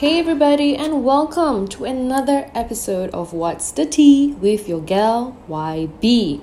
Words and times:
Hey 0.00 0.18
everybody 0.18 0.76
and 0.76 1.04
welcome 1.04 1.68
to 1.68 1.84
another 1.84 2.50
episode 2.54 3.10
of 3.10 3.34
What's 3.34 3.70
the 3.70 3.84
Tea 3.84 4.32
with 4.40 4.66
your 4.66 4.80
gal 4.80 5.36
YB. 5.46 6.40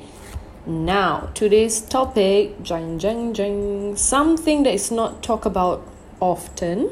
Now, 0.67 1.31
today's 1.33 1.81
topic, 1.81 2.61
jang 2.61 2.99
jang 2.99 3.33
jang, 3.33 3.95
something 3.95 4.61
that 4.61 4.75
is 4.75 4.91
not 4.91 5.23
talked 5.23 5.47
about 5.47 5.83
often, 6.19 6.91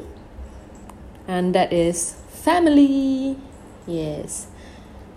and 1.28 1.54
that 1.54 1.72
is 1.72 2.14
family. 2.30 3.38
Yes. 3.86 4.48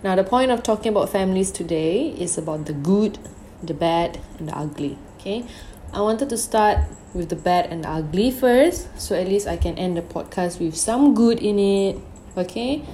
Now, 0.04 0.14
the 0.14 0.22
point 0.22 0.52
of 0.52 0.62
talking 0.62 0.92
about 0.92 1.08
families 1.10 1.50
today 1.50 2.10
is 2.10 2.38
about 2.38 2.66
the 2.66 2.74
good, 2.74 3.18
the 3.60 3.74
bad, 3.74 4.20
and 4.38 4.50
the 4.50 4.56
ugly. 4.56 4.98
Okay, 5.18 5.44
I 5.92 6.02
wanted 6.02 6.28
to 6.30 6.36
start 6.36 6.78
with 7.14 7.30
the 7.30 7.36
bad 7.36 7.66
and 7.66 7.82
the 7.82 7.90
ugly 7.90 8.30
first, 8.30 8.88
so 9.00 9.16
at 9.16 9.26
least 9.26 9.48
I 9.48 9.56
can 9.56 9.76
end 9.76 9.96
the 9.96 10.02
podcast 10.02 10.60
with 10.60 10.76
some 10.76 11.14
good 11.14 11.40
in 11.40 11.58
it. 11.58 11.98
Okay, 12.36 12.84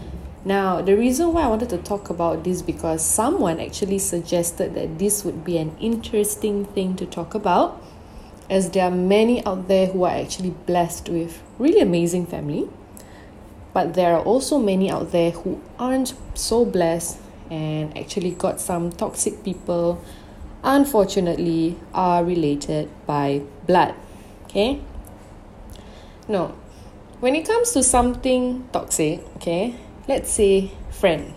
now 0.46 0.80
the 0.80 0.96
reason 0.96 1.34
why 1.34 1.42
I 1.42 1.48
wanted 1.48 1.68
to 1.70 1.78
talk 1.78 2.09
about 2.09 2.42
this 2.42 2.62
because 2.62 3.04
someone 3.04 3.60
actually 3.60 3.98
suggested 3.98 4.74
that 4.77 4.98
this 4.98 5.27
would 5.27 5.45
be 5.45 5.59
an 5.59 5.77
interesting 5.78 6.64
thing 6.64 6.96
to 6.96 7.04
talk 7.04 7.34
about, 7.34 7.82
as 8.48 8.70
there 8.70 8.84
are 8.84 8.90
many 8.90 9.45
out 9.45 9.68
there 9.68 9.88
who 9.88 10.04
are 10.04 10.16
actually 10.16 10.54
blessed 10.65 11.10
with 11.10 11.42
really 11.59 11.80
amazing 11.80 12.24
family. 12.24 12.66
But 13.74 13.92
there 13.92 14.16
are 14.16 14.23
also 14.23 14.59
many 14.59 14.90
out 14.90 15.12
there 15.12 15.32
who 15.32 15.60
aren't 15.78 16.15
so 16.32 16.65
blessed 16.65 17.18
and 17.51 17.95
actually 17.96 18.30
got 18.30 18.59
some 18.59 18.90
toxic 18.90 19.45
people 19.45 20.02
unfortunately 20.62 21.76
are 21.95 22.24
related 22.24 22.88
by 23.07 23.43
blood 23.66 23.95
okay? 24.45 24.80
No 26.29 26.54
when 27.21 27.35
it 27.35 27.46
comes 27.46 27.73
to 27.73 27.82
something 27.82 28.68
toxic 28.73 29.21
okay 29.37 29.74
let's 30.09 30.30
say 30.30 30.71
friend 30.90 31.34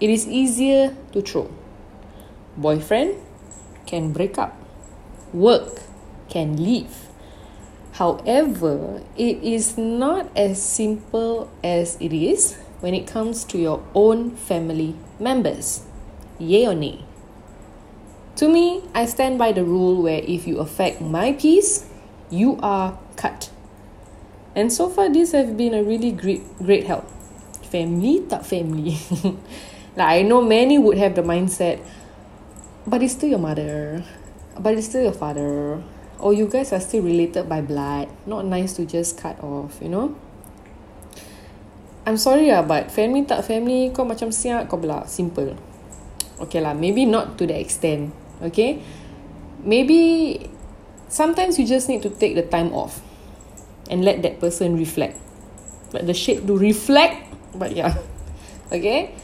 it 0.00 0.08
is 0.08 0.26
easier 0.26 0.96
to 1.12 1.20
throw. 1.20 1.50
Boyfriend 2.56 3.16
can 3.84 4.12
break 4.12 4.38
up. 4.38 4.56
Work 5.34 5.82
can 6.30 6.56
leave. 6.56 7.08
However 7.92 9.02
it 9.16 9.42
is 9.44 9.76
not 9.76 10.30
as 10.34 10.62
simple 10.62 11.50
as 11.62 11.98
it 12.00 12.14
is 12.14 12.56
when 12.80 12.94
it 12.94 13.06
comes 13.06 13.44
to 13.44 13.58
your 13.58 13.84
own 13.94 14.36
family 14.36 14.96
members. 15.18 15.84
Yay 16.38 16.66
or 16.66 16.74
nay 16.74 17.04
to 18.40 18.48
me, 18.48 18.80
I 18.96 19.04
stand 19.04 19.36
by 19.36 19.52
the 19.52 19.60
rule 19.68 20.00
where 20.00 20.24
if 20.24 20.48
you 20.48 20.64
affect 20.64 21.04
my 21.04 21.36
peace, 21.36 21.84
you 22.32 22.56
are 22.64 22.96
cut. 23.20 23.52
And 24.56 24.72
so 24.72 24.88
far, 24.88 25.12
these 25.12 25.36
have 25.36 25.60
been 25.60 25.76
a 25.76 25.84
really 25.84 26.10
great, 26.10 26.40
great 26.56 26.88
help. 26.88 27.04
Family, 27.68 28.24
tak 28.24 28.48
family. 28.48 28.96
like 29.96 30.08
I 30.08 30.22
know 30.24 30.40
many 30.40 30.80
would 30.80 30.96
have 30.96 31.20
the 31.20 31.20
mindset, 31.20 31.84
but 32.88 33.04
it's 33.04 33.12
still 33.12 33.28
your 33.28 33.44
mother, 33.44 34.00
but 34.56 34.72
it's 34.72 34.88
still 34.88 35.04
your 35.04 35.12
father, 35.12 35.84
or 36.16 36.32
you 36.32 36.48
guys 36.48 36.72
are 36.72 36.80
still 36.80 37.04
related 37.04 37.44
by 37.44 37.60
blood. 37.60 38.08
Not 38.24 38.48
nice 38.48 38.72
to 38.80 38.88
just 38.88 39.20
cut 39.20 39.36
off, 39.44 39.76
you 39.84 39.92
know. 39.92 40.16
I'm 42.08 42.16
sorry 42.16 42.48
lah, 42.48 42.64
but 42.64 42.88
family 42.88 43.28
tak 43.28 43.44
family, 43.44 43.92
kau 43.92 44.08
macam 44.08 44.32
siap, 44.32 44.72
kau 44.72 44.80
belah. 44.80 45.04
Simple. 45.04 45.60
Okay 46.40 46.64
lah, 46.64 46.72
maybe 46.72 47.04
not 47.04 47.36
to 47.36 47.44
the 47.44 47.52
extent 47.52 48.16
okay? 48.42 48.82
Maybe 49.62 50.50
sometimes 51.08 51.58
you 51.58 51.66
just 51.66 51.88
need 51.88 52.02
to 52.02 52.10
take 52.10 52.34
the 52.34 52.42
time 52.42 52.72
off 52.72 53.02
and 53.90 54.04
let 54.04 54.22
that 54.22 54.40
person 54.40 54.76
reflect. 54.76 55.18
Let 55.92 56.06
the 56.06 56.14
shit 56.14 56.46
to 56.46 56.56
reflect. 56.56 57.26
But 57.54 57.76
yeah. 57.76 57.98
okay? 58.72 59.14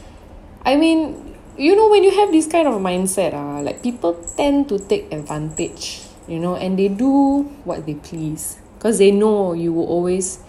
I 0.63 0.75
mean 0.75 1.35
you 1.57 1.75
know 1.75 1.89
when 1.89 2.03
you 2.03 2.11
have 2.11 2.31
this 2.31 2.45
kind 2.45 2.67
of 2.67 2.75
mindset 2.75 3.33
uh, 3.33 3.61
like 3.63 3.81
people 3.81 4.13
tend 4.37 4.69
to 4.69 4.77
take 4.77 5.11
advantage 5.11 6.05
you 6.27 6.37
know 6.37 6.55
and 6.55 6.77
they 6.77 6.87
do 6.87 7.43
what 7.63 7.85
they 7.85 7.95
please. 7.95 8.57
Because 8.77 8.99
they 8.99 9.09
know 9.09 9.53
you 9.53 9.73
will 9.73 9.87
always 9.87 10.39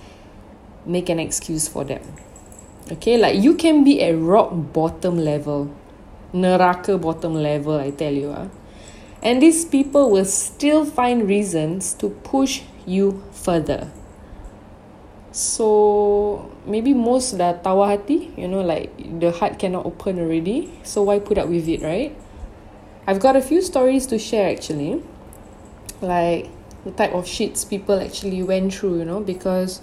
make 0.84 1.08
an 1.08 1.18
excuse 1.18 1.68
for 1.68 1.84
them. 1.84 2.02
Okay? 2.92 3.16
Like 3.16 3.40
you 3.40 3.54
can 3.54 3.84
be 3.84 4.02
at 4.02 4.18
rock 4.18 4.50
bottom 4.52 5.18
level. 5.18 5.74
Neraka 6.34 7.00
bottom 7.00 7.34
level 7.34 7.78
I 7.78 7.90
tell 7.90 8.12
you 8.12 8.34
ah. 8.36 8.48
And 9.22 9.42
these 9.42 9.64
people 9.64 10.10
will 10.10 10.24
still 10.24 10.84
find 10.84 11.28
reasons 11.28 11.92
to 11.94 12.10
push 12.22 12.62
you 12.86 13.22
further. 13.32 13.90
So 15.32 16.50
maybe 16.66 16.94
most 16.94 17.36
dah 17.38 17.58
tawa 17.58 17.94
hati, 17.94 18.32
you 18.36 18.48
know, 18.48 18.62
like 18.62 18.90
the 19.20 19.30
heart 19.30 19.58
cannot 19.58 19.86
open 19.86 20.18
already. 20.18 20.70
So 20.82 21.02
why 21.02 21.18
put 21.18 21.38
up 21.38 21.48
with 21.48 21.68
it, 21.68 21.82
right? 21.82 22.14
I've 23.06 23.20
got 23.20 23.36
a 23.36 23.42
few 23.42 23.62
stories 23.62 24.06
to 24.08 24.18
share 24.18 24.50
actually. 24.50 25.02
Like 26.00 26.50
the 26.84 26.92
type 26.92 27.12
of 27.12 27.26
shits 27.26 27.68
people 27.68 27.98
actually 28.00 28.42
went 28.42 28.74
through, 28.74 28.98
you 28.98 29.04
know, 29.04 29.20
because 29.20 29.82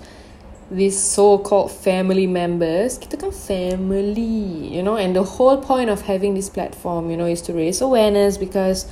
these 0.71 0.97
so-called 0.97 1.69
family 1.69 2.25
members 2.25 2.97
kita 2.97 3.21
kan 3.21 3.29
family 3.29 4.65
you 4.65 4.81
know 4.81 4.97
and 4.97 5.13
the 5.13 5.21
whole 5.21 5.61
point 5.61 5.93
of 5.93 6.01
having 6.09 6.33
this 6.33 6.49
platform 6.49 7.13
you 7.13 7.13
know 7.13 7.29
is 7.29 7.37
to 7.37 7.53
raise 7.53 7.85
awareness 7.85 8.33
because 8.33 8.89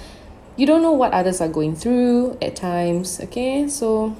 you 0.56 0.66
don't 0.66 0.82
know 0.82 0.92
what 0.92 1.12
others 1.14 1.42
are 1.42 1.48
going 1.48 1.76
through 1.76 2.38
at 2.42 2.56
times 2.56 3.20
okay 3.20 3.68
so 3.68 4.16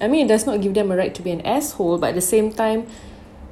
i 0.00 0.08
mean 0.08 0.26
it 0.26 0.28
does 0.28 0.46
not 0.46 0.60
give 0.60 0.74
them 0.74 0.90
a 0.90 0.96
right 0.96 1.14
to 1.14 1.22
be 1.22 1.30
an 1.30 1.40
asshole 1.42 1.98
but 1.98 2.10
at 2.10 2.14
the 2.14 2.20
same 2.20 2.52
time 2.52 2.86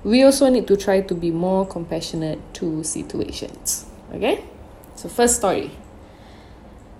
we 0.04 0.22
also 0.22 0.48
need 0.48 0.66
to 0.66 0.76
try 0.76 1.00
to 1.00 1.14
be 1.14 1.30
more 1.30 1.66
compassionate 1.66 2.38
to 2.54 2.82
situations 2.82 3.86
okay 4.12 4.44
so 4.94 5.08
first 5.08 5.36
story 5.36 5.70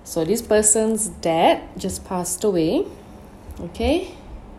so 0.05 0.25
this 0.25 0.43
person's 0.43 1.09
dad 1.09 1.63
just 1.77 2.05
passed 2.05 2.45
away 2.45 2.87
okay 3.61 4.15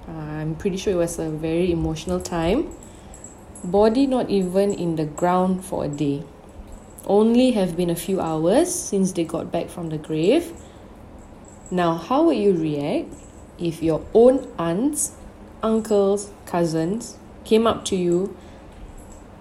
I'm 0.08 0.56
pretty 0.56 0.78
sure 0.78 0.94
it 0.94 0.98
was 0.98 1.20
a 1.20 1.30
very 1.30 1.72
emotional 1.72 2.20
time. 2.20 2.70
Body 3.64 4.08
not 4.08 4.30
even 4.30 4.72
in 4.72 4.96
the 4.96 5.06
ground 5.06 5.66
for 5.66 5.86
a 5.86 5.90
day. 5.90 6.24
Only 7.08 7.52
have 7.52 7.78
been 7.78 7.90
a 7.90 7.96
few 7.96 8.20
hours 8.20 8.74
since 8.74 9.14
they 9.14 9.24
got 9.24 9.50
back 9.50 9.70
from 9.70 9.90
the 9.90 9.98
grave. 9.98 10.52
Now, 11.72 11.96
how 11.96 12.24
would 12.24 12.38
you 12.38 12.54
react 12.54 13.08
if 13.58 13.82
your 13.82 14.06
own 14.14 14.46
aunts, 14.60 15.14
uncles, 15.64 16.32
cousins 16.46 17.18
came 17.46 17.66
up 17.66 17.86
to 17.86 17.96
you 17.96 18.36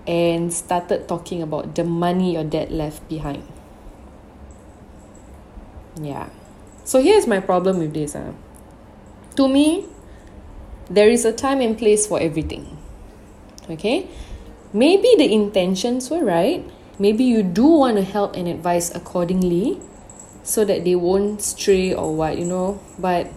and 0.06 0.52
started 0.52 1.08
talking 1.08 1.42
about 1.42 1.74
the 1.74 1.82
money 1.82 2.34
your 2.34 2.44
dad 2.44 2.70
left 2.70 3.08
behind? 3.08 3.42
Yeah. 6.00 6.28
So 6.84 7.02
here's 7.02 7.26
my 7.26 7.40
problem 7.40 7.78
with 7.78 7.92
this. 7.92 8.12
Huh? 8.12 8.30
To 9.34 9.48
me, 9.48 9.86
there 10.88 11.08
is 11.08 11.24
a 11.24 11.32
time 11.32 11.60
and 11.60 11.76
place 11.76 12.06
for 12.06 12.20
everything. 12.20 12.78
Okay? 13.68 14.08
Maybe 14.72 15.14
the 15.18 15.32
intentions 15.32 16.10
were 16.10 16.24
right. 16.24 16.64
Maybe 16.98 17.24
you 17.24 17.42
do 17.42 17.66
want 17.66 17.96
to 17.96 18.04
help 18.04 18.36
and 18.36 18.48
advise 18.48 18.94
accordingly 18.94 19.80
so 20.42 20.64
that 20.64 20.84
they 20.84 20.94
won't 20.94 21.42
stray 21.42 21.92
or 21.92 22.14
what, 22.16 22.38
you 22.38 22.44
know. 22.44 22.80
But 22.98 23.28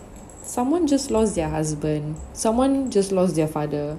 someone 0.41 0.87
just 0.87 1.11
lost 1.11 1.35
their 1.35 1.49
husband, 1.49 2.15
someone 2.31 2.91
just 2.91 3.11
lost 3.11 3.35
their 3.35 3.47
father. 3.47 3.97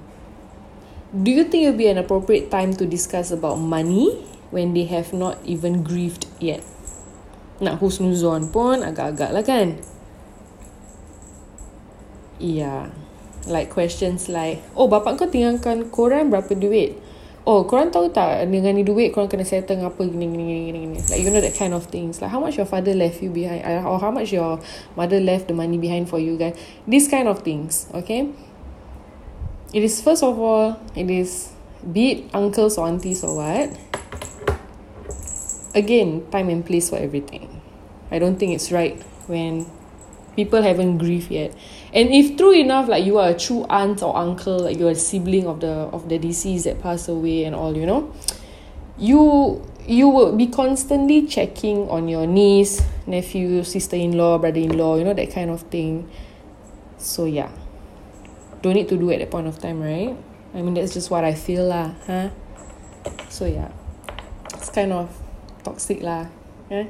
Do 1.12 1.30
you 1.30 1.44
think 1.44 1.64
it 1.64 1.70
would 1.70 1.78
be 1.78 1.88
an 1.88 1.98
appropriate 1.98 2.50
time 2.50 2.72
to 2.80 2.86
discuss 2.86 3.30
about 3.30 3.56
money 3.56 4.24
when 4.50 4.72
they 4.72 4.84
have 4.84 5.12
not 5.12 5.38
even 5.44 5.82
grieved 5.82 6.26
yet? 6.38 6.64
Nak 7.60 7.82
husnuzon 7.84 8.48
pun 8.48 8.80
agak-agak 8.80 9.30
lah 9.36 9.44
kan? 9.44 9.76
Yeah 12.40 12.88
like 13.48 13.72
questions 13.72 14.28
like 14.28 14.60
oh 14.76 14.84
bapak 14.84 15.16
kau 15.16 15.28
tinggalkan 15.28 15.88
korang 15.88 16.28
berapa 16.28 16.52
duit 16.52 16.98
oh 17.48 17.64
korang 17.64 17.88
tahu 17.88 18.12
tak 18.12 18.44
dengan 18.52 18.76
ni 18.76 18.84
duit 18.84 19.16
korang 19.16 19.28
kena 19.28 19.48
settle 19.48 19.80
apa 19.80 20.02
gini 20.04 20.28
gini 20.28 20.44
gini 20.44 20.78
gini 20.84 20.98
like 21.08 21.20
you 21.24 21.32
know 21.32 21.40
that 21.40 21.56
kind 21.56 21.72
of 21.72 21.88
things. 21.88 22.20
Like 22.20 22.30
how 22.30 22.40
much 22.40 22.60
your 22.60 22.68
father 22.68 22.92
left 22.92 23.24
you 23.24 23.32
behind 23.32 23.64
or 23.64 23.96
how 23.96 24.12
much 24.12 24.32
your 24.32 24.60
mother 24.96 25.20
left 25.20 25.48
the 25.48 25.56
money 25.56 25.80
behind 25.80 26.08
for 26.08 26.20
you 26.20 26.36
guys? 26.36 26.56
This 26.84 27.08
kind 27.08 27.28
of 27.28 27.40
things 27.40 27.88
okay? 27.96 28.28
It 29.72 29.82
is 29.82 30.02
first 30.04 30.22
of 30.22 30.36
all 30.36 30.76
it 30.92 31.08
is 31.08 31.52
be 31.80 32.12
it 32.12 32.18
uncles 32.36 32.76
or 32.76 32.86
aunties 32.88 33.24
or 33.24 33.40
what 33.40 33.72
again 35.72 36.28
time 36.28 36.50
and 36.50 36.66
place 36.66 36.90
for 36.90 36.98
everything. 37.00 37.48
I 38.10 38.18
don't 38.18 38.36
think 38.36 38.52
it's 38.52 38.68
right 38.74 39.00
when 39.30 39.64
people 40.36 40.62
haven't 40.62 40.98
grieved 40.98 41.30
yet 41.30 41.54
and 41.92 42.08
if 42.10 42.36
true 42.36 42.52
enough 42.52 42.88
like 42.88 43.04
you 43.04 43.18
are 43.18 43.30
a 43.30 43.38
true 43.38 43.66
aunt 43.68 44.02
or 44.02 44.16
uncle 44.16 44.58
like 44.58 44.78
you're 44.78 44.90
a 44.90 44.94
sibling 44.94 45.46
of 45.46 45.60
the 45.60 45.90
of 45.90 46.08
the 46.08 46.18
deceased 46.18 46.64
that 46.64 46.80
passed 46.80 47.08
away 47.08 47.44
and 47.44 47.54
all 47.54 47.76
you 47.76 47.86
know 47.86 48.12
you 48.96 49.64
you 49.86 50.08
will 50.08 50.36
be 50.36 50.46
constantly 50.46 51.26
checking 51.26 51.88
on 51.88 52.06
your 52.06 52.26
niece 52.26 52.82
nephew 53.06 53.64
sister-in-law 53.64 54.38
brother-in-law 54.38 54.96
you 54.96 55.04
know 55.04 55.14
that 55.14 55.32
kind 55.32 55.50
of 55.50 55.62
thing. 55.62 56.08
So 56.98 57.24
yeah. 57.24 57.50
Don't 58.60 58.74
need 58.74 58.88
to 58.90 58.96
do 58.96 59.10
at 59.10 59.18
that 59.20 59.30
point 59.30 59.46
of 59.46 59.58
time 59.58 59.80
right? 59.80 60.14
I 60.54 60.62
mean 60.62 60.74
that's 60.74 60.92
just 60.92 61.10
what 61.10 61.24
I 61.24 61.34
feel 61.34 61.66
lah 61.66 61.96
huh? 62.06 62.28
So 63.28 63.46
yeah. 63.46 63.72
It's 64.54 64.68
kind 64.68 64.92
of 64.92 65.08
toxic 65.64 66.02
lah 66.02 66.28
eh? 66.70 66.84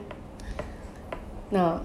Now 1.51 1.83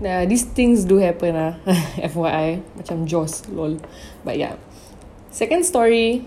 nah, 0.00 0.24
these 0.24 0.44
things 0.44 0.84
do 0.84 0.98
happen 0.98 1.34
lah 1.40 1.54
FYI 1.98 2.62
macam 2.78 3.06
Jaws 3.06 3.46
lol. 3.50 3.78
But 4.24 4.38
yeah. 4.38 4.56
Second 5.30 5.64
story. 5.66 6.24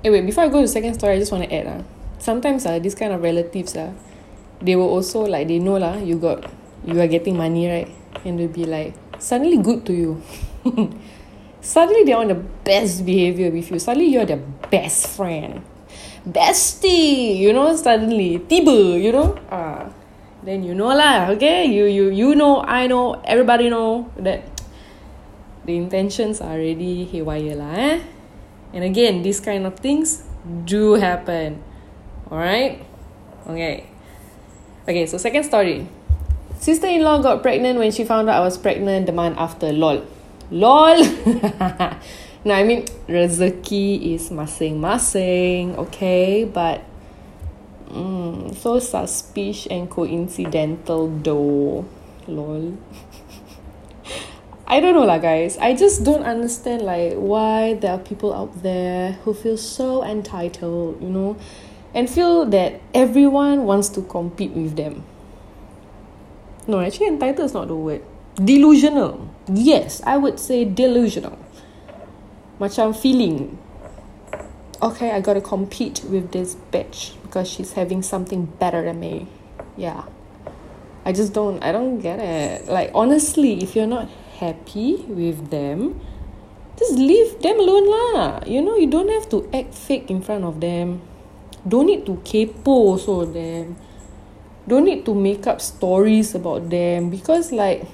Eh 0.00 0.08
wait 0.08 0.24
before 0.24 0.44
I 0.44 0.48
go 0.48 0.64
to 0.64 0.68
second 0.68 0.96
story 0.96 1.16
I 1.16 1.20
just 1.20 1.32
want 1.32 1.44
to 1.44 1.50
add 1.52 1.66
ah. 1.68 1.80
Sometimes 2.16 2.64
ah 2.64 2.80
this 2.80 2.96
kind 2.96 3.12
of 3.12 3.20
relatives 3.20 3.76
ah 3.76 3.92
they 4.64 4.76
will 4.76 4.88
also 4.88 5.24
like 5.24 5.48
they 5.48 5.60
know 5.60 5.76
lah 5.76 6.00
you 6.00 6.16
got 6.16 6.44
you 6.84 6.96
are 7.00 7.08
getting 7.08 7.36
money 7.36 7.68
right? 7.68 7.88
And 8.24 8.40
they'll 8.40 8.52
be 8.52 8.64
like 8.64 8.96
suddenly 9.20 9.60
good 9.60 9.84
to 9.88 9.92
you. 9.92 10.20
Suddenly 11.60 12.08
they're 12.08 12.16
on 12.16 12.32
the 12.32 12.40
best 12.64 13.04
behavior 13.04 13.52
with 13.52 13.68
you. 13.68 13.78
Suddenly 13.78 14.08
you're 14.08 14.24
their 14.24 14.40
best 14.72 15.12
friend. 15.12 15.60
Bestie 16.24 17.36
you 17.36 17.52
know 17.52 17.76
suddenly. 17.76 18.40
Tiba 18.40 18.96
you 18.96 19.12
know? 19.12 19.36
Ah 19.52 19.92
then 20.42 20.64
you 20.64 20.74
know 20.74 20.92
lah 20.92 21.30
okay? 21.36 21.66
You 21.66 21.84
you 21.84 22.08
you 22.10 22.34
know 22.34 22.64
I 22.64 22.86
know 22.86 23.20
everybody 23.24 23.68
know 23.68 24.08
that 24.16 24.44
the 25.66 25.76
intentions 25.76 26.40
are 26.40 26.56
already 26.56 27.04
haywire 27.04 27.56
lah 27.56 27.72
eh? 27.76 27.96
And 28.72 28.84
again 28.84 29.22
these 29.22 29.40
kind 29.40 29.66
of 29.66 29.76
things 29.76 30.24
do 30.64 30.94
happen. 30.96 31.62
Alright? 32.30 32.80
Okay. 33.46 33.84
Okay 34.88 35.04
so 35.06 35.18
second 35.18 35.44
story. 35.44 35.88
Sister-in-law 36.60 37.24
got 37.24 37.40
pregnant 37.40 37.78
when 37.78 37.90
she 37.90 38.04
found 38.04 38.28
out 38.28 38.36
I 38.36 38.44
was 38.44 38.56
pregnant 38.56 39.06
the 39.06 39.16
month 39.16 39.36
after. 39.38 39.72
Lol. 39.72 40.04
Lol. 40.50 41.00
No 42.42 42.54
I 42.56 42.64
mean 42.64 42.88
rezeki 43.04 44.16
is 44.16 44.32
masing-masing 44.32 45.76
okay? 45.76 46.48
But 46.48 46.80
mm, 47.92 48.56
so 48.56 48.78
suspicious 48.78 49.66
and 49.66 49.90
coincidental 49.90 51.08
though. 51.08 51.84
Lol. 52.26 52.78
I 54.66 54.78
don't 54.78 54.94
know 54.94 55.04
lah 55.04 55.18
guys. 55.18 55.58
I 55.58 55.74
just 55.74 56.04
don't 56.06 56.22
understand 56.22 56.82
like 56.82 57.18
why 57.18 57.74
there 57.74 57.92
are 57.92 57.98
people 57.98 58.32
out 58.32 58.62
there 58.62 59.18
who 59.26 59.34
feel 59.34 59.58
so 59.58 60.02
entitled 60.04 61.02
you 61.02 61.10
know 61.10 61.36
and 61.92 62.08
feel 62.08 62.46
that 62.54 62.80
everyone 62.94 63.66
wants 63.66 63.90
to 63.98 64.02
compete 64.02 64.52
with 64.52 64.76
them. 64.76 65.02
No 66.66 66.80
actually 66.80 67.08
entitled 67.08 67.46
is 67.46 67.54
not 67.54 67.68
the 67.68 67.76
word. 67.76 68.02
Delusional. 68.38 69.28
Yes 69.50 70.00
I 70.06 70.16
would 70.16 70.38
say 70.38 70.64
delusional. 70.64 71.36
Macam 72.62 72.94
feeling 72.94 73.59
okay 74.82 75.10
I 75.12 75.20
gotta 75.20 75.40
compete 75.40 76.02
with 76.04 76.32
this 76.32 76.56
bitch 76.72 77.14
because 77.22 77.48
she's 77.48 77.72
having 77.72 78.02
something 78.02 78.46
better 78.46 78.82
than 78.82 79.00
me. 79.00 79.28
Yeah. 79.76 80.04
I 81.04 81.12
just 81.12 81.32
don't 81.32 81.62
I 81.62 81.72
don't 81.72 82.00
get 82.00 82.18
it. 82.18 82.68
Like 82.68 82.90
honestly 82.94 83.62
if 83.62 83.76
you're 83.76 83.86
not 83.86 84.08
happy 84.38 85.04
with 85.08 85.50
them 85.50 86.00
just 86.78 86.96
leave 86.96 87.40
them 87.42 87.60
alone 87.60 87.90
lah. 87.90 88.40
You 88.46 88.62
know 88.62 88.76
you 88.76 88.88
don't 88.88 89.10
have 89.10 89.28
to 89.30 89.48
act 89.52 89.74
fake 89.74 90.10
in 90.10 90.22
front 90.22 90.44
of 90.44 90.60
them. 90.60 91.02
Don't 91.66 91.86
need 91.86 92.06
to 92.06 92.16
kepo 92.24 92.96
also 92.96 93.24
them. 93.24 93.76
Don't 94.66 94.84
need 94.84 95.04
to 95.04 95.14
make 95.14 95.46
up 95.46 95.60
stories 95.60 96.34
about 96.34 96.70
them 96.70 97.10
because 97.10 97.52
like 97.52 97.84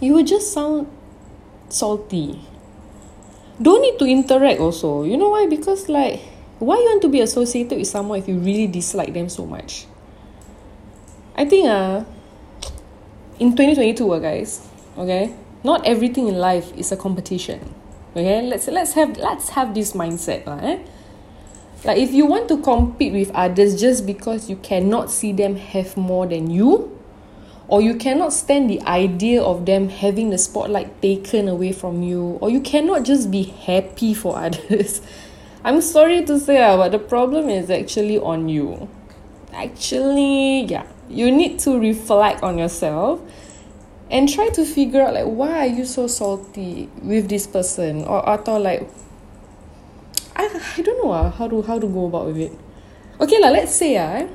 you 0.00 0.14
will 0.14 0.24
just 0.24 0.52
sound 0.52 0.86
salty 1.68 2.38
don't 3.60 3.82
need 3.82 3.98
to 3.98 4.06
interact 4.06 4.60
also. 4.60 5.04
You 5.04 5.16
know 5.16 5.30
why? 5.30 5.46
Because 5.46 5.88
like 5.88 6.20
why 6.58 6.76
you 6.76 6.84
want 6.84 7.02
to 7.02 7.08
be 7.08 7.20
associated 7.20 7.78
with 7.78 7.88
someone 7.88 8.18
if 8.18 8.28
you 8.28 8.38
really 8.38 8.66
dislike 8.66 9.12
them 9.12 9.28
so 9.28 9.46
much? 9.46 9.86
I 11.36 11.44
think 11.44 11.66
uh 11.68 12.04
in 13.40 13.50
2022 13.50 14.12
uh, 14.12 14.18
guys 14.20 14.68
okay 14.96 15.34
not 15.64 15.84
everything 15.84 16.28
in 16.28 16.38
life 16.38 16.72
is 16.76 16.92
a 16.92 16.96
competition 16.96 17.58
okay? 18.14 18.42
Let's 18.42 18.68
let's 18.68 18.92
have 18.92 19.16
let's 19.16 19.48
have 19.50 19.74
this 19.74 19.92
mindset 19.92 20.46
uh, 20.46 20.60
eh? 20.62 20.78
like 21.84 21.98
if 21.98 22.12
you 22.12 22.26
want 22.26 22.48
to 22.48 22.62
compete 22.62 23.12
with 23.12 23.30
others 23.34 23.80
just 23.80 24.06
because 24.06 24.48
you 24.48 24.56
cannot 24.56 25.10
see 25.10 25.32
them 25.32 25.56
have 25.56 25.96
more 25.96 26.26
than 26.26 26.50
you 26.50 26.96
or 27.68 27.80
you 27.80 27.94
cannot 27.96 28.32
stand 28.32 28.68
the 28.68 28.80
idea 28.82 29.42
of 29.42 29.64
them 29.64 29.88
having 29.88 30.30
the 30.30 30.38
spotlight 30.38 31.00
taken 31.00 31.48
away 31.48 31.72
from 31.72 32.02
you. 32.02 32.38
Or 32.40 32.50
you 32.50 32.60
cannot 32.60 33.04
just 33.04 33.30
be 33.30 33.42
happy 33.44 34.12
for 34.12 34.36
others. 34.44 35.00
I'm 35.64 35.80
sorry 35.80 36.24
to 36.26 36.38
say 36.38 36.62
uh, 36.62 36.76
but 36.76 36.92
the 36.92 36.98
problem 36.98 37.48
is 37.48 37.70
actually 37.70 38.18
on 38.18 38.48
you. 38.48 38.88
Actually 39.52 40.64
yeah 40.64 40.84
you 41.08 41.30
need 41.30 41.58
to 41.60 41.78
reflect 41.78 42.42
on 42.42 42.58
yourself 42.58 43.20
and 44.10 44.28
try 44.28 44.48
to 44.50 44.64
figure 44.64 45.00
out 45.00 45.14
like 45.14 45.26
why 45.26 45.66
are 45.66 45.66
you 45.66 45.84
so 45.84 46.06
salty 46.06 46.90
with 47.02 47.28
this 47.28 47.46
person? 47.46 48.04
Or 48.04 48.20
atau 48.28 48.60
like 48.60 48.88
I 50.36 50.52
I 50.52 50.82
don't 50.82 51.00
know 51.02 51.12
ah 51.12 51.30
how 51.30 51.48
to 51.48 51.62
how 51.62 51.78
to 51.78 51.86
go 51.88 52.12
about 52.12 52.26
with 52.26 52.36
it. 52.36 52.52
Okay 53.20 53.40
lah 53.40 53.48
let's 53.48 53.72
say 53.72 53.96
ah 53.96 54.28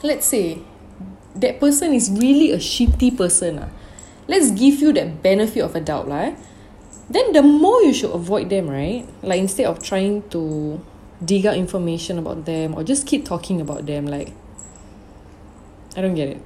let's 0.00 0.24
say 0.24 0.64
that 1.34 1.60
person 1.60 1.92
is 1.92 2.10
really 2.10 2.52
a 2.52 2.58
shitty 2.58 3.16
person 3.16 3.58
ah. 3.58 3.68
Let's 4.28 4.50
give 4.50 4.80
you 4.84 4.92
that 4.92 5.22
benefit 5.22 5.64
of 5.64 5.74
a 5.74 5.80
doubt 5.80 6.08
lah 6.08 6.32
eh? 6.32 6.34
then 7.10 7.32
the 7.32 7.42
more 7.42 7.80
you 7.82 7.92
should 7.94 8.10
avoid 8.12 8.50
them 8.50 8.68
right? 8.68 9.08
Like 9.22 9.40
instead 9.40 9.66
of 9.66 9.82
trying 9.82 10.28
to 10.30 10.80
dig 11.24 11.46
out 11.46 11.56
information 11.56 12.18
about 12.18 12.44
them 12.44 12.74
or 12.74 12.84
just 12.84 13.06
keep 13.06 13.24
talking 13.24 13.60
about 13.60 13.86
them 13.86 14.06
like 14.06 14.32
I 15.96 16.02
don't 16.02 16.14
get 16.14 16.28
it. 16.28 16.42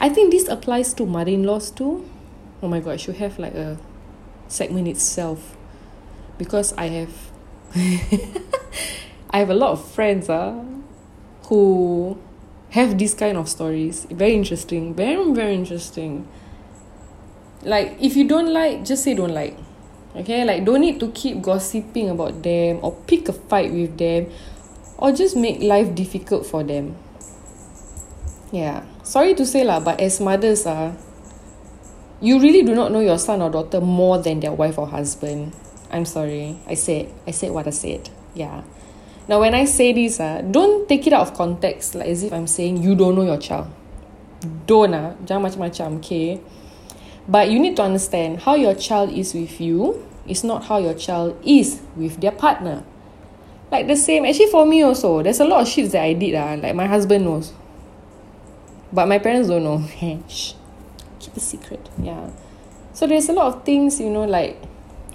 I 0.00 0.08
think 0.08 0.32
this 0.32 0.48
applies 0.48 0.92
to 0.94 1.06
mother-in-laws 1.06 1.70
too. 1.70 2.04
Oh 2.62 2.68
my 2.68 2.80
god 2.80 2.94
I 2.94 2.96
should 2.96 3.16
have 3.16 3.38
like 3.38 3.54
a 3.54 3.78
segment 4.48 4.88
itself. 4.88 5.56
Because 6.36 6.72
I 6.74 6.88
have 6.88 7.14
I 9.30 9.38
have 9.38 9.50
a 9.50 9.54
lot 9.54 9.72
of 9.72 9.84
friends 9.84 10.28
ah 10.28 10.58
who 11.46 12.18
have 12.70 12.98
these 12.98 13.14
kind 13.14 13.36
of 13.36 13.48
stories. 13.48 14.06
Very 14.10 14.34
interesting. 14.34 14.94
Very 14.94 15.32
very 15.32 15.54
interesting. 15.54 16.28
Like 17.62 17.96
if 18.00 18.16
you 18.16 18.28
don't 18.28 18.52
like 18.52 18.84
just 18.84 19.04
say 19.04 19.14
don't 19.14 19.34
like. 19.34 19.56
Okay? 20.16 20.44
Like 20.44 20.64
don't 20.64 20.80
need 20.80 21.00
to 21.00 21.10
keep 21.12 21.40
gossiping 21.42 22.10
about 22.10 22.42
them 22.42 22.80
or 22.82 22.92
pick 23.06 23.28
a 23.28 23.32
fight 23.32 23.72
with 23.72 23.96
them 23.98 24.30
or 24.96 25.12
just 25.12 25.36
make 25.36 25.60
life 25.60 25.94
difficult 25.94 26.46
for 26.46 26.62
them. 26.62 26.96
Yeah. 28.52 28.84
Sorry 29.02 29.34
to 29.34 29.46
say 29.46 29.64
lah 29.64 29.80
but 29.80 30.00
as 30.00 30.20
mothers 30.20 30.66
ah 30.66 30.92
you 32.20 32.40
really 32.40 32.62
do 32.62 32.74
not 32.74 32.90
know 32.90 33.00
your 33.00 33.18
son 33.18 33.40
or 33.40 33.48
daughter 33.48 33.80
more 33.80 34.18
than 34.18 34.40
their 34.40 34.52
wife 34.52 34.76
or 34.76 34.86
husband. 34.88 35.54
I'm 35.90 36.04
sorry. 36.04 36.58
I 36.66 36.74
said 36.74 37.08
I 37.26 37.30
said 37.30 37.52
what 37.52 37.66
I 37.66 37.70
said. 37.70 38.10
Yeah 38.34 38.62
now 39.28 39.40
when 39.40 39.54
I 39.54 39.64
say 39.64 39.92
this 39.92 40.18
ah 40.20 40.40
don't 40.40 40.88
take 40.88 41.06
it 41.06 41.12
out 41.12 41.28
of 41.28 41.34
context 41.34 41.94
like 41.94 42.08
as 42.08 42.24
if 42.24 42.32
I'm 42.32 42.46
saying 42.46 42.82
you 42.82 42.96
don't 42.96 43.14
know 43.14 43.24
your 43.24 43.38
child 43.38 43.68
don't 44.66 44.94
ah 44.94 45.14
jangan 45.26 45.50
macam-macam 45.50 45.98
okay? 45.98 46.40
But 47.28 47.50
you 47.50 47.60
need 47.60 47.76
to 47.76 47.84
understand 47.84 48.40
how 48.48 48.56
your 48.56 48.72
child 48.72 49.12
is 49.12 49.34
with 49.34 49.60
you 49.60 50.00
is 50.24 50.44
not 50.44 50.64
how 50.64 50.78
your 50.78 50.94
child 50.94 51.36
is 51.44 51.80
with 51.92 52.20
their 52.20 52.32
partner. 52.32 52.84
Like 53.70 53.86
the 53.86 53.96
same 53.96 54.24
actually 54.24 54.48
for 54.48 54.64
me 54.64 54.80
also 54.80 55.22
there's 55.22 55.40
a 55.40 55.44
lot 55.44 55.60
of 55.60 55.68
shit 55.68 55.92
that 55.92 56.02
I 56.02 56.16
did 56.16 56.34
ah 56.34 56.56
like 56.56 56.74
my 56.74 56.86
husband 56.86 57.24
knows. 57.28 57.52
But 58.92 59.06
my 59.06 59.18
parents 59.18 59.48
don't 59.52 59.64
know. 59.64 59.84
Keep 60.00 61.36
a 61.36 61.40
secret. 61.40 61.84
Yeah. 62.00 62.30
So 62.94 63.06
there's 63.06 63.28
a 63.28 63.36
lot 63.36 63.52
of 63.52 63.64
things 63.64 64.00
you 64.00 64.08
know 64.08 64.24
like 64.24 64.56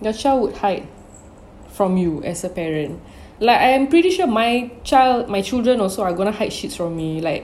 your 0.02 0.14
child 0.14 0.42
would 0.44 0.58
hide 0.62 0.86
from 1.74 1.98
you 1.98 2.22
as 2.22 2.44
a 2.44 2.50
parent 2.50 3.02
like 3.44 3.60
I'm 3.60 3.92
pretty 3.92 4.10
sure 4.10 4.26
my 4.26 4.72
child 4.88 5.28
my 5.28 5.44
children 5.44 5.84
also 5.84 6.02
are 6.02 6.16
gonna 6.16 6.32
hide 6.32 6.56
shit 6.56 6.72
from 6.72 6.96
me. 6.96 7.20
Like 7.20 7.44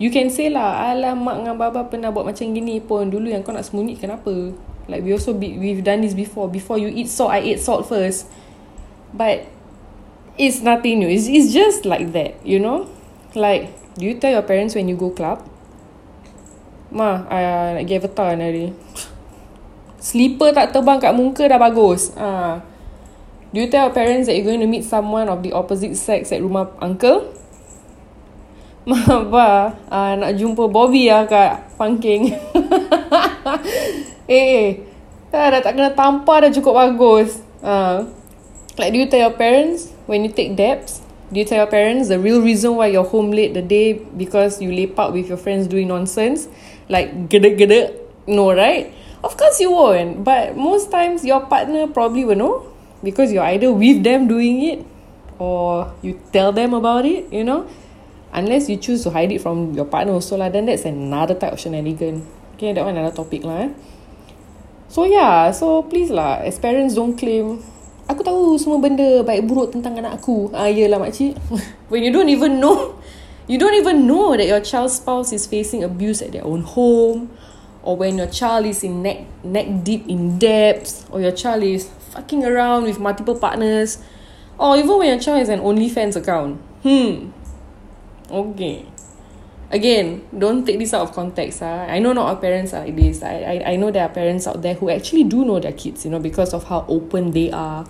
you 0.00 0.08
can 0.08 0.32
say 0.32 0.48
lah 0.48 0.88
alah 0.90 1.12
mak 1.12 1.44
dengan 1.44 1.60
baba 1.60 1.84
pernah 1.84 2.08
buat 2.08 2.24
macam 2.24 2.48
gini 2.56 2.80
pun. 2.80 3.12
Dulu 3.12 3.28
yang 3.28 3.44
kau 3.44 3.52
nak 3.52 3.68
sembunyi 3.68 4.00
kenapa 4.00 4.56
like 4.88 5.04
we 5.04 5.12
also 5.12 5.36
be 5.36 5.60
we've 5.60 5.84
done 5.84 6.00
this 6.00 6.16
before. 6.16 6.48
Before 6.48 6.80
you 6.80 6.88
eat 6.88 7.12
salt 7.12 7.28
I 7.28 7.44
ate 7.44 7.60
salt 7.60 7.84
first. 7.84 8.24
But 9.12 9.44
it's 10.40 10.64
nothing 10.64 11.04
new. 11.04 11.12
It's, 11.12 11.28
it's 11.28 11.52
just 11.52 11.84
like 11.84 12.16
that 12.16 12.40
you 12.40 12.56
know? 12.56 12.88
Like 13.36 13.68
do 14.00 14.08
you 14.08 14.16
tell 14.16 14.32
your 14.32 14.48
parents 14.48 14.72
when 14.72 14.88
you 14.88 14.96
go 14.96 15.12
club? 15.12 15.44
Ma 16.88 17.28
I 17.28 17.76
nak 17.76 17.84
pergi 17.84 17.94
avatar 18.00 18.32
ni 18.32 18.44
hari. 18.48 18.66
Slipper 20.08 20.56
tak 20.56 20.72
terbang 20.72 21.04
kat 21.04 21.12
muka 21.12 21.44
dah 21.44 21.60
bagus. 21.60 22.16
Ah. 22.16 22.64
Do 23.54 23.62
you 23.62 23.70
tell 23.70 23.86
your 23.86 23.94
parents 23.94 24.26
that 24.26 24.34
you're 24.34 24.50
going 24.50 24.58
to 24.58 24.66
meet 24.66 24.82
someone 24.82 25.30
of 25.30 25.46
the 25.46 25.54
opposite 25.54 25.94
sex 25.94 26.34
at 26.34 26.42
rumah 26.42 26.74
uncle? 26.82 27.30
Apa? 28.90 29.78
Ah, 29.86 30.18
nak 30.18 30.34
jumpa 30.34 30.66
Bobby 30.66 31.06
lah 31.06 31.22
kat 31.30 31.62
Pangking. 31.78 32.34
eh, 34.26 34.42
eh. 34.58 34.70
Dah, 35.30 35.54
dah 35.54 35.62
tak 35.62 35.78
kena 35.78 35.94
tampar 35.94 36.42
dah 36.42 36.50
cukup 36.50 36.82
bagus. 36.82 37.46
Uh, 37.62 38.10
like, 38.74 38.90
do 38.90 38.98
you 38.98 39.06
tell 39.06 39.22
your 39.22 39.38
parents 39.38 39.94
when 40.10 40.26
you 40.26 40.34
take 40.34 40.58
debts? 40.58 41.06
Do 41.30 41.38
you 41.38 41.46
tell 41.46 41.62
your 41.62 41.70
parents 41.70 42.10
the 42.10 42.18
real 42.18 42.42
reason 42.42 42.74
why 42.74 42.90
you're 42.90 43.06
home 43.06 43.30
late 43.30 43.54
the 43.54 43.62
day 43.62 44.02
because 44.18 44.58
you 44.58 44.74
leap 44.74 44.98
out 44.98 45.14
with 45.14 45.30
your 45.30 45.38
friends 45.38 45.70
doing 45.70 45.94
nonsense? 45.94 46.50
Like, 46.90 47.30
gede 47.30 47.54
gede? 47.54 48.02
No, 48.26 48.50
right? 48.50 48.90
Of 49.22 49.38
course 49.38 49.62
you 49.62 49.70
won't. 49.70 50.26
But 50.26 50.58
most 50.58 50.90
times 50.90 51.22
your 51.22 51.46
partner 51.46 51.86
probably 51.86 52.26
will 52.26 52.34
know 52.34 52.73
because 53.04 53.30
you're 53.30 53.44
either 53.44 53.70
with 53.70 54.02
them 54.02 54.26
doing 54.26 54.64
it 54.64 54.78
or 55.38 55.92
you 56.00 56.18
tell 56.32 56.50
them 56.50 56.72
about 56.72 57.04
it, 57.04 57.30
you 57.30 57.44
know? 57.44 57.68
Unless 58.32 58.68
you 58.68 58.76
choose 58.76 59.04
to 59.04 59.10
hide 59.10 59.30
it 59.30 59.40
from 59.44 59.76
your 59.76 59.84
partner 59.84 60.16
also 60.16 60.36
lah, 60.36 60.48
then 60.48 60.66
that's 60.66 60.88
another 60.88 61.36
type 61.36 61.52
of 61.52 61.60
shenanigan. 61.60 62.26
Okay, 62.56 62.72
that 62.72 62.82
one 62.82 62.96
another 62.96 63.14
topic 63.14 63.44
lah 63.44 63.68
eh. 63.68 63.70
So 64.88 65.04
yeah, 65.04 65.52
so 65.52 65.86
please 65.86 66.10
lah, 66.10 66.42
as 66.42 66.58
parents 66.58 66.98
don't 66.98 67.14
claim 67.14 67.62
Aku 68.04 68.20
tahu 68.20 68.60
semua 68.60 68.76
benda 68.84 69.24
baik 69.24 69.48
buruk 69.48 69.72
tentang 69.72 69.96
anak 69.96 70.20
aku. 70.20 70.52
Ah, 70.52 70.68
yelah 70.68 71.00
makcik. 71.00 71.40
When 71.90 72.04
you 72.04 72.12
don't 72.12 72.28
even 72.28 72.60
know, 72.60 73.00
you 73.48 73.56
don't 73.56 73.72
even 73.72 74.04
know 74.04 74.36
that 74.36 74.44
your 74.44 74.60
child's 74.60 75.00
spouse 75.00 75.32
is 75.32 75.48
facing 75.48 75.80
abuse 75.80 76.20
at 76.20 76.36
their 76.36 76.44
own 76.44 76.68
home, 76.68 77.32
or 77.84 77.96
when 77.96 78.16
your 78.16 78.26
child 78.26 78.64
is 78.64 78.82
in 78.82 79.02
neck 79.02 79.26
neck 79.44 79.84
deep 79.84 80.08
in 80.08 80.38
debts, 80.38 81.04
or 81.10 81.20
your 81.20 81.32
child 81.32 81.62
is 81.62 81.88
fucking 82.10 82.44
around 82.44 82.84
with 82.84 82.98
multiple 82.98 83.38
partners, 83.38 83.98
or 84.58 84.76
even 84.76 84.98
when 84.98 85.08
your 85.08 85.20
child 85.20 85.38
has 85.38 85.48
an 85.50 85.60
OnlyFans 85.60 86.16
account. 86.16 86.60
Hmm. 86.82 87.30
Okay. 88.30 88.86
Again, 89.70 90.24
don't 90.36 90.64
take 90.64 90.78
this 90.78 90.94
out 90.94 91.02
of 91.02 91.12
context. 91.12 91.60
Huh? 91.60 91.86
I 91.88 91.98
know 91.98 92.12
not 92.12 92.26
all 92.26 92.36
parents 92.36 92.72
are 92.72 92.84
like 92.84 92.96
this. 92.96 93.22
I, 93.22 93.62
I, 93.64 93.72
I 93.72 93.76
know 93.76 93.90
there 93.90 94.04
are 94.04 94.08
parents 94.08 94.46
out 94.46 94.62
there 94.62 94.74
who 94.74 94.88
actually 94.88 95.24
do 95.24 95.44
know 95.44 95.60
their 95.60 95.72
kids, 95.72 96.04
you 96.04 96.10
know, 96.10 96.20
because 96.20 96.54
of 96.54 96.64
how 96.64 96.86
open 96.88 97.32
they 97.32 97.50
are 97.50 97.86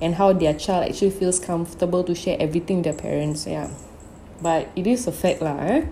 and 0.00 0.14
how 0.14 0.32
their 0.32 0.54
child 0.54 0.88
actually 0.88 1.10
feels 1.10 1.40
comfortable 1.40 2.04
to 2.04 2.14
share 2.14 2.36
everything 2.40 2.76
with 2.76 2.84
their 2.84 2.94
parents. 2.94 3.46
Yeah. 3.46 3.70
But 4.40 4.70
it 4.76 4.86
is 4.86 5.06
a 5.06 5.12
fact 5.12 5.42
lah. 5.42 5.58
Eh? 5.58 5.86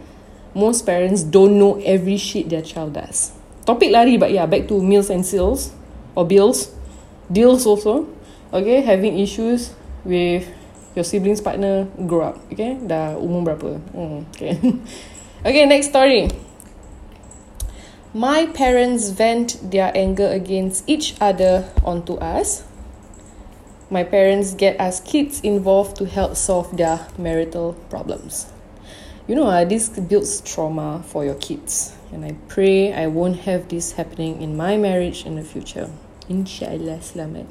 Most 0.54 0.86
parents 0.86 1.22
don't 1.22 1.58
know 1.58 1.80
every 1.80 2.16
shit 2.16 2.48
their 2.48 2.62
child 2.62 2.94
does. 2.94 3.32
Topic 3.64 3.90
lari, 3.90 4.16
but 4.18 4.32
yeah, 4.32 4.46
back 4.46 4.66
to 4.68 4.82
meals 4.82 5.10
and 5.10 5.24
sales 5.24 5.72
or 6.14 6.26
bills. 6.26 6.74
Deals 7.30 7.66
also. 7.66 8.08
Okay, 8.52 8.82
having 8.82 9.18
issues 9.18 9.72
with 10.04 10.44
your 10.94 11.04
siblings 11.04 11.40
partner 11.40 11.86
grow 12.06 12.34
up. 12.34 12.36
Okay, 12.52 12.76
dah 12.84 13.16
umur 13.16 13.54
berapa? 13.54 13.78
Hmm, 13.94 14.28
okay. 14.34 14.58
Okay, 15.42 15.66
next 15.66 15.90
story. 15.90 16.30
My 18.14 18.46
parents 18.46 19.10
vent 19.10 19.58
their 19.58 19.90
anger 19.90 20.30
against 20.30 20.86
each 20.86 21.18
other 21.18 21.66
onto 21.82 22.14
us. 22.22 22.62
My 23.90 24.04
parents 24.04 24.54
get 24.54 24.78
us 24.78 25.00
kids 25.00 25.40
involved 25.42 25.96
to 25.96 26.06
help 26.06 26.36
solve 26.38 26.76
their 26.76 27.08
marital 27.18 27.74
problems. 27.90 28.46
You 29.26 29.34
know, 29.34 29.50
uh, 29.50 29.64
this 29.64 29.88
builds 29.88 30.40
trauma 30.46 31.02
for 31.02 31.24
your 31.24 31.34
kids. 31.34 31.98
And 32.12 32.24
I 32.24 32.36
pray 32.48 32.92
I 32.92 33.06
won't 33.06 33.40
have 33.40 33.68
this 33.68 33.92
happening 33.92 34.42
in 34.42 34.56
my 34.56 34.76
marriage 34.76 35.24
in 35.24 35.36
the 35.36 35.42
future. 35.42 35.90
Inshallah, 36.28 37.00
selamat. 37.00 37.48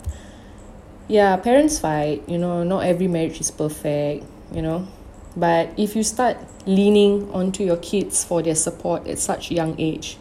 Yeah, 1.09 1.35
parents 1.37 1.79
fight. 1.79 2.23
You 2.29 2.37
know, 2.37 2.63
not 2.63 2.85
every 2.85 3.07
marriage 3.07 3.41
is 3.41 3.49
perfect. 3.49 4.23
You 4.53 4.61
know, 4.61 4.87
but 5.35 5.73
if 5.77 5.95
you 5.95 6.03
start 6.03 6.37
leaning 6.65 7.31
onto 7.33 7.63
your 7.63 7.77
kids 7.77 8.23
for 8.23 8.41
their 8.41 8.55
support 8.55 9.07
at 9.07 9.17
such 9.17 9.49
young 9.49 9.79
age, 9.79 10.17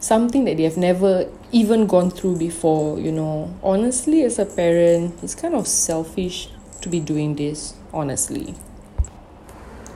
something 0.00 0.44
that 0.44 0.56
they 0.56 0.64
have 0.64 0.76
never 0.76 1.30
even 1.52 1.86
gone 1.86 2.10
through 2.10 2.36
before, 2.36 2.98
you 2.98 3.12
know, 3.12 3.54
honestly, 3.62 4.22
as 4.22 4.38
a 4.38 4.46
parent, 4.46 5.14
it's 5.22 5.34
kind 5.34 5.54
of 5.54 5.66
selfish 5.66 6.50
to 6.80 6.88
be 6.88 7.00
doing 7.00 7.34
this, 7.36 7.74
honestly. 7.92 8.54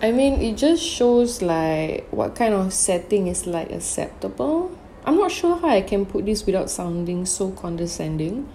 I 0.03 0.13
mean, 0.13 0.41
it 0.41 0.57
just 0.57 0.83
shows 0.83 1.43
like 1.43 2.09
what 2.11 2.35
kind 2.35 2.55
of 2.55 2.73
setting 2.73 3.27
is 3.27 3.47
like 3.47 3.71
acceptable. 3.71 4.77
I'm 5.05 5.17
not 5.17 5.31
sure 5.31 5.57
how 5.57 5.69
I 5.69 5.83
can 5.83 6.07
put 6.07 6.25
this 6.25 6.47
without 6.47 6.71
sounding 6.71 7.27
so 7.27 7.51
condescending. 7.51 8.49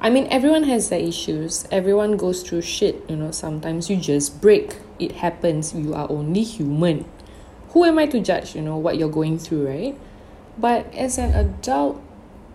I 0.00 0.10
mean, 0.10 0.28
everyone 0.30 0.62
has 0.64 0.88
their 0.90 1.00
issues. 1.00 1.66
Everyone 1.72 2.16
goes 2.16 2.42
through 2.42 2.62
shit, 2.62 3.02
you 3.08 3.16
know. 3.16 3.32
Sometimes 3.32 3.90
you 3.90 3.96
just 3.96 4.40
break. 4.40 4.76
It 4.98 5.12
happens. 5.12 5.74
You 5.74 5.94
are 5.94 6.08
only 6.10 6.42
human. 6.42 7.04
Who 7.70 7.84
am 7.84 7.98
I 7.98 8.06
to 8.06 8.20
judge, 8.20 8.54
you 8.54 8.62
know, 8.62 8.76
what 8.76 8.96
you're 8.96 9.10
going 9.10 9.38
through, 9.38 9.66
right? 9.66 9.98
But 10.58 10.92
as 10.94 11.18
an 11.18 11.34
adult, 11.34 12.00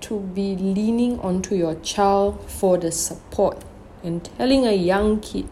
to 0.02 0.20
be 0.20 0.56
leaning 0.56 1.20
onto 1.20 1.56
your 1.56 1.76
child 1.76 2.44
for 2.50 2.78
the 2.78 2.92
support 2.92 3.64
and 4.04 4.24
telling 4.38 4.66
a 4.66 4.74
young 4.74 5.20
kid 5.20 5.48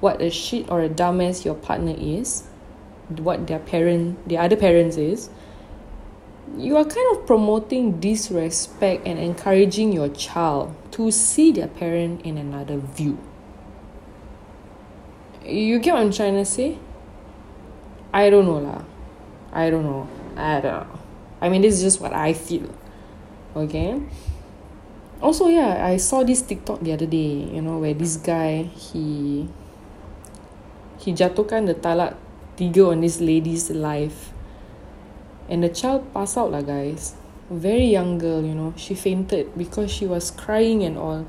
what 0.00 0.20
a 0.22 0.30
shit 0.30 0.70
or 0.70 0.82
a 0.82 0.88
dumbass 0.88 1.44
your 1.44 1.54
partner 1.54 1.94
is, 1.98 2.44
what 3.08 3.46
their 3.46 3.58
parent, 3.58 4.28
the 4.28 4.38
other 4.38 4.56
parents 4.56 4.96
is, 4.96 5.30
you 6.56 6.76
are 6.76 6.84
kind 6.84 7.16
of 7.16 7.26
promoting 7.26 8.00
disrespect 8.00 9.06
and 9.06 9.18
encouraging 9.18 9.92
your 9.92 10.08
child 10.08 10.74
to 10.92 11.10
see 11.10 11.52
their 11.52 11.68
parent 11.68 12.22
in 12.22 12.38
another 12.38 12.78
view. 12.78 13.18
You 15.44 15.78
get 15.78 15.94
what 15.94 16.02
I'm 16.02 16.12
trying 16.12 16.34
to 16.34 16.44
say? 16.44 16.78
I 18.12 18.30
don't 18.30 18.46
know 18.46 18.58
lah. 18.58 18.82
I 19.52 19.70
don't 19.70 19.84
know. 19.84 20.08
I 20.36 20.60
don't 20.60 20.88
know. 20.88 20.98
I 21.40 21.48
mean, 21.48 21.62
this 21.62 21.74
is 21.74 21.82
just 21.82 22.00
what 22.00 22.12
I 22.12 22.32
feel. 22.32 22.68
Okay. 23.54 24.00
Also, 25.20 25.48
yeah, 25.48 25.84
I 25.84 25.96
saw 25.96 26.22
this 26.22 26.42
TikTok 26.42 26.80
the 26.80 26.92
other 26.92 27.06
day. 27.06 27.48
You 27.52 27.62
know, 27.62 27.78
where 27.78 27.94
this 27.94 28.16
guy 28.16 28.62
he 28.62 29.48
he 30.98 31.14
jatuhkan 31.14 31.66
the 31.66 31.74
talak 31.74 32.18
tiga 32.58 32.90
on 32.90 33.00
this 33.00 33.20
lady's 33.22 33.70
life. 33.70 34.34
And 35.48 35.62
the 35.62 35.70
child 35.70 36.12
passed 36.12 36.36
out 36.36 36.50
lah 36.50 36.60
guys. 36.60 37.14
Very 37.48 37.86
young 37.86 38.18
girl 38.18 38.42
you 38.44 38.52
know. 38.52 38.74
She 38.76 38.92
fainted 38.98 39.54
because 39.56 39.88
she 39.88 40.04
was 40.04 40.30
crying 40.30 40.82
and 40.82 40.98
all. 40.98 41.24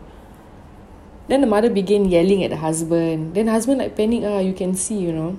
Then 1.29 1.41
the 1.41 1.47
mother 1.47 1.69
began 1.69 2.09
yelling 2.09 2.43
at 2.43 2.49
the 2.49 2.57
husband. 2.57 3.37
Then 3.37 3.45
the 3.45 3.53
husband 3.53 3.79
like 3.79 3.95
panic 3.95 4.25
ah 4.25 4.41
you 4.41 4.57
can 4.57 4.73
see 4.73 4.97
you 4.97 5.13
know. 5.13 5.37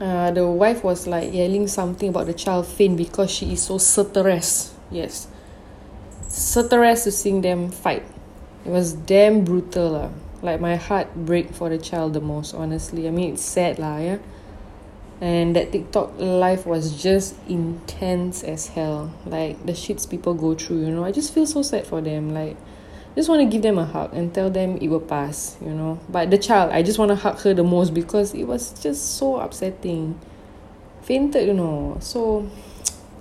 Uh, 0.00 0.32
the 0.32 0.42
wife 0.48 0.82
was 0.82 1.06
like 1.06 1.30
yelling 1.30 1.68
something 1.68 2.08
about 2.08 2.26
the 2.26 2.34
child 2.34 2.66
faint 2.66 2.96
because 2.96 3.30
she 3.30 3.52
is 3.52 3.62
so 3.62 3.78
stressed 3.78 4.74
yes. 4.90 5.28
Stressed 6.26 7.04
to 7.04 7.12
seeing 7.12 7.44
them 7.44 7.70
fight. 7.70 8.02
It 8.64 8.72
was 8.72 8.94
damn 8.94 9.44
brutal 9.44 9.90
lah 9.90 10.10
like 10.42 10.60
my 10.60 10.76
heart 10.76 11.14
break 11.14 11.50
for 11.50 11.68
the 11.68 11.78
child 11.78 12.12
the 12.12 12.20
most 12.20 12.54
honestly 12.54 13.08
i 13.08 13.10
mean 13.10 13.32
it's 13.32 13.42
sad 13.42 13.78
lah 13.78 13.98
yeah 13.98 14.18
and 15.22 15.54
that 15.54 15.70
TikTok 15.70 16.18
live 16.18 16.66
was 16.66 17.00
just 17.00 17.36
intense 17.48 18.42
as 18.42 18.66
hell. 18.66 19.14
Like 19.24 19.64
the 19.64 19.70
shits 19.70 20.10
people 20.10 20.34
go 20.34 20.56
through, 20.56 20.80
you 20.80 20.90
know. 20.90 21.04
I 21.04 21.12
just 21.12 21.32
feel 21.32 21.46
so 21.46 21.62
sad 21.62 21.86
for 21.86 22.00
them. 22.00 22.34
Like 22.34 22.56
just 23.14 23.28
want 23.28 23.40
to 23.40 23.46
give 23.46 23.62
them 23.62 23.78
a 23.78 23.84
hug 23.84 24.12
and 24.14 24.34
tell 24.34 24.50
them 24.50 24.78
it 24.78 24.88
will 24.88 25.00
pass, 25.00 25.56
you 25.62 25.70
know. 25.70 26.00
But 26.08 26.32
the 26.32 26.38
child, 26.38 26.72
I 26.72 26.82
just 26.82 26.98
want 26.98 27.10
to 27.10 27.14
hug 27.14 27.38
her 27.42 27.54
the 27.54 27.62
most 27.62 27.94
because 27.94 28.34
it 28.34 28.42
was 28.44 28.72
just 28.82 29.16
so 29.16 29.36
upsetting. 29.36 30.18
Fainted, 31.02 31.46
you 31.46 31.54
know. 31.54 31.98
So 32.00 32.50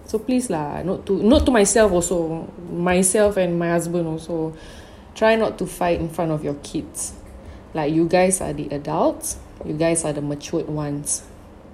so 0.07 0.17
please 0.17 0.49
lah, 0.49 0.81
not 0.81 1.05
to 1.05 1.21
not 1.21 1.45
to 1.45 1.51
myself 1.51 1.91
also, 1.91 2.51
myself 2.73 3.37
and 3.37 3.59
my 3.59 3.69
husband 3.69 4.07
also. 4.07 4.57
Try 5.15 5.35
not 5.35 5.59
to 5.59 5.65
fight 5.65 5.99
in 5.99 6.09
front 6.09 6.31
of 6.31 6.43
your 6.43 6.55
kids. 6.63 7.13
Like 7.73 7.93
you 7.93 8.07
guys 8.07 8.41
are 8.41 8.53
the 8.53 8.67
adults, 8.69 9.37
you 9.65 9.73
guys 9.73 10.03
are 10.03 10.13
the 10.13 10.21
matured 10.21 10.67
ones. 10.67 11.23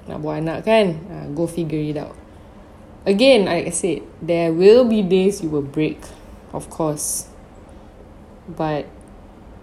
Nak 0.07 0.21
buat 0.21 0.45
anak 0.45 0.63
kan? 0.65 1.01
Uh, 1.09 1.25
go 1.33 1.49
figure 1.49 1.81
it 1.81 1.97
out. 1.97 2.15
Again 3.07 3.47
like 3.47 3.71
I 3.71 3.73
said 3.73 4.03
there 4.19 4.51
will 4.51 4.83
be 4.83 5.01
days 5.01 5.39
you 5.39 5.49
will 5.49 5.65
break 5.65 5.99
of 6.51 6.69
course. 6.69 7.31
But 8.47 8.87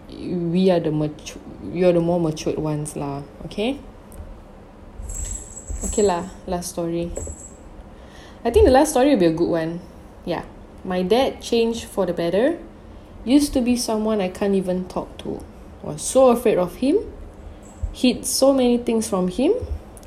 we 0.08 0.70
are 0.72 0.80
the 0.80 0.92
mature 0.92 1.40
you're 1.72 1.92
the 1.92 2.00
more 2.00 2.20
matured 2.20 2.60
ones 2.60 2.96
lah 2.96 3.24
okay? 3.44 3.80
Okay 5.84 6.04
lah 6.04 6.32
last 6.48 6.72
story. 6.72 7.12
I 8.44 8.52
think 8.52 8.64
the 8.64 8.72
last 8.72 8.96
story 8.96 9.12
will 9.12 9.20
be 9.20 9.28
a 9.28 9.36
good 9.36 9.48
one. 9.48 9.80
Yeah. 10.24 10.44
My 10.84 11.00
dad 11.00 11.40
changed 11.40 11.88
for 11.88 12.04
the 12.04 12.12
better 12.12 12.60
used 13.24 13.52
to 13.52 13.60
be 13.60 13.76
someone 13.76 14.20
I 14.20 14.28
can't 14.28 14.54
even 14.54 14.86
talk 14.88 15.16
to 15.18 15.44
was 15.82 16.02
so 16.02 16.28
afraid 16.28 16.58
of 16.58 16.76
him 16.76 16.98
hid 17.92 18.26
so 18.26 18.52
many 18.52 18.78
things 18.78 19.08
from 19.08 19.28
him 19.28 19.54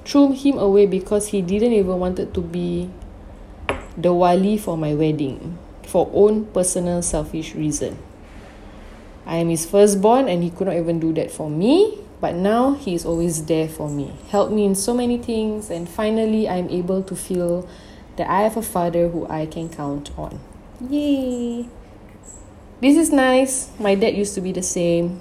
threw 0.04 0.32
him 0.32 0.58
away 0.58 0.86
because 0.86 1.28
he 1.28 1.42
didn't 1.42 1.74
even 1.74 2.00
wanted 2.00 2.34
to 2.34 2.42
be 2.42 2.90
the 3.98 4.14
wali 4.14 4.58
for 4.58 4.78
my 4.78 4.94
wedding 4.94 5.58
for 5.88 6.10
own 6.14 6.46
personal 6.46 7.02
selfish 7.02 7.56
reason. 7.56 7.98
I 9.26 9.38
am 9.38 9.50
his 9.50 9.66
firstborn 9.66 10.28
and 10.28 10.44
he 10.44 10.50
could 10.50 10.68
not 10.68 10.76
even 10.76 11.00
do 11.00 11.14
that 11.14 11.32
for 11.32 11.50
me, 11.50 12.00
but 12.22 12.36
now 12.36 12.74
he 12.74 12.94
is 12.94 13.06
always 13.06 13.46
there 13.46 13.68
for 13.68 13.90
me. 13.90 14.14
Help 14.30 14.52
me 14.52 14.66
in 14.66 14.76
so 14.76 14.94
many 14.94 15.18
things 15.18 15.70
and 15.70 15.88
finally 15.88 16.48
I'm 16.48 16.70
able 16.70 17.04
to 17.04 17.16
feel 17.16 17.68
that 18.18 18.30
I 18.30 18.42
have 18.42 18.58
a 18.58 18.62
father 18.62 19.10
who 19.10 19.28
I 19.28 19.46
can 19.46 19.70
count 19.70 20.12
on. 20.18 20.40
Yay! 20.90 21.68
This 22.82 22.96
is 22.98 23.12
nice. 23.12 23.70
My 23.80 23.96
dad 23.96 24.16
used 24.16 24.36
to 24.36 24.42
be 24.42 24.52
the 24.52 24.64
same. 24.64 25.20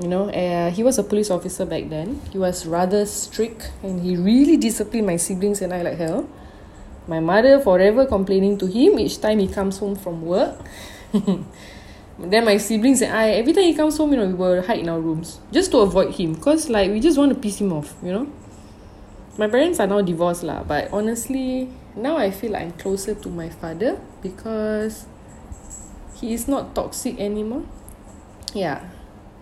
You 0.00 0.08
know, 0.08 0.30
uh, 0.30 0.70
he 0.70 0.82
was 0.82 0.98
a 0.98 1.02
police 1.02 1.30
officer 1.30 1.66
back 1.66 1.90
then. 1.90 2.20
He 2.32 2.38
was 2.38 2.64
rather 2.64 3.04
strict 3.04 3.72
and 3.82 4.00
he 4.00 4.16
really 4.16 4.56
disciplined 4.56 5.06
my 5.06 5.16
siblings 5.16 5.60
and 5.60 5.72
I 5.74 5.82
like 5.82 5.98
hell. 5.98 6.28
My 7.06 7.20
mother 7.20 7.60
forever 7.60 8.06
complaining 8.06 8.56
to 8.58 8.66
him 8.66 8.98
each 8.98 9.20
time 9.20 9.40
he 9.40 9.48
comes 9.48 9.78
home 9.78 9.96
from 9.96 10.22
work. 10.22 10.58
then 11.12 12.44
my 12.44 12.56
siblings 12.56 13.02
and 13.02 13.12
I, 13.12 13.30
every 13.30 13.52
time 13.52 13.64
he 13.64 13.74
comes 13.74 13.96
home, 13.96 14.12
you 14.12 14.18
know, 14.18 14.26
we 14.26 14.34
will 14.34 14.62
hide 14.62 14.78
in 14.78 14.88
our 14.88 15.00
rooms 15.00 15.40
just 15.50 15.72
to 15.72 15.78
avoid 15.78 16.14
him 16.14 16.34
because, 16.34 16.70
like, 16.70 16.90
we 16.90 17.00
just 17.00 17.18
want 17.18 17.34
to 17.34 17.38
piss 17.38 17.60
him 17.60 17.72
off, 17.72 17.94
you 18.02 18.12
know. 18.12 18.32
My 19.36 19.48
parents 19.48 19.80
are 19.80 19.86
now 19.86 20.00
divorced, 20.00 20.42
lah, 20.42 20.62
but 20.62 20.92
honestly, 20.92 21.68
now 21.96 22.16
I 22.16 22.30
feel 22.30 22.52
like 22.52 22.62
I'm 22.62 22.72
closer 22.72 23.14
to 23.14 23.28
my 23.28 23.48
father 23.48 24.00
because 24.22 25.06
he 26.22 26.32
is 26.32 26.46
not 26.46 26.72
toxic 26.72 27.18
anymore. 27.18 27.66
Yeah, 28.54 28.88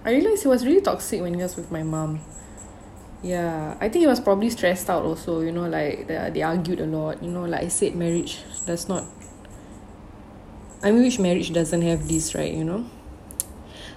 I 0.02 0.16
realized 0.16 0.42
he 0.42 0.49
was 0.49 0.64
really 0.64 0.80
toxic 0.80 1.20
when 1.20 1.34
he 1.37 1.42
was 1.44 1.54
with 1.54 1.70
my 1.70 1.84
mom. 1.84 2.25
Yeah, 3.22 3.76
I 3.78 3.92
think 3.92 4.00
he 4.00 4.06
was 4.08 4.18
probably 4.18 4.49
stressed 4.49 4.88
out 4.88 5.04
also, 5.04 5.44
you 5.44 5.52
know, 5.52 5.68
like 5.68 6.08
they, 6.08 6.16
they 6.32 6.42
argued 6.42 6.80
a 6.80 6.87
lot. 6.88 7.22
You 7.22 7.30
know, 7.30 7.44
like 7.44 7.62
I 7.64 7.68
said, 7.68 7.94
marriage 7.94 8.40
does 8.64 8.88
not. 8.88 9.04
I 10.82 10.90
mean, 10.90 11.04
which 11.04 11.18
marriage 11.20 11.52
doesn't 11.52 11.82
have 11.82 12.08
this, 12.08 12.34
right? 12.34 12.50
You 12.50 12.64
know? 12.64 12.88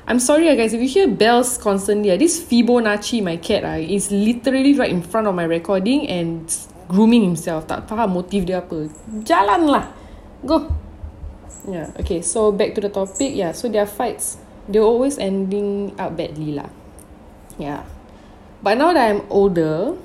I'm 0.05 0.19
sorry, 0.19 0.53
guys, 0.57 0.73
if 0.73 0.81
you 0.81 0.89
hear 0.89 1.07
bells 1.07 1.57
constantly, 1.57 2.11
this 2.17 2.43
Fibonacci, 2.43 3.23
my 3.23 3.37
cat, 3.37 3.63
uh, 3.63 3.79
is 3.79 4.11
literally 4.11 4.73
right 4.75 4.91
in 4.91 5.01
front 5.01 5.27
of 5.27 5.35
my 5.35 5.45
recording 5.45 6.09
and 6.09 6.43
grooming 6.89 7.23
himself. 7.23 7.63
Tak 7.63 7.87
faham 7.87 8.19
motif 8.19 8.43
dia 8.43 8.59
apa. 8.59 8.91
Jalan 9.23 9.71
lah. 9.71 9.87
Go. 10.43 10.82
Yeah, 11.67 11.91
okay, 11.99 12.21
so 12.21 12.51
back 12.51 12.75
to 12.75 12.81
the 12.81 12.89
topic. 12.89 13.35
Yeah, 13.35 13.53
so 13.53 13.69
their 13.69 13.85
fights 13.85 14.37
they're 14.67 14.83
always 14.83 15.17
ending 15.17 15.95
up 15.99 16.15
badly 16.15 16.55
lah. 16.55 16.69
Yeah. 17.57 17.83
But 18.63 18.79
now 18.79 18.93
that 18.93 19.11
I'm 19.11 19.27
older, 19.29 19.97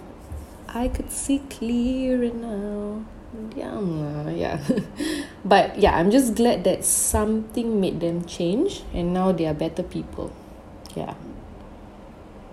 I 0.67 0.89
could 0.89 1.11
see 1.11 1.39
clearer 1.51 2.35
now. 2.35 3.07
Yeah, 3.55 4.31
yeah. 4.31 4.59
but 5.45 5.79
yeah, 5.79 5.95
I'm 5.95 6.11
just 6.11 6.35
glad 6.35 6.65
that 6.65 6.85
something 6.85 7.81
made 7.81 8.01
them 8.01 8.25
change 8.25 8.83
and 8.93 9.15
now 9.15 9.31
they 9.31 9.47
are 9.47 9.55
better 9.55 9.83
people. 9.83 10.35
Yeah. 10.97 11.15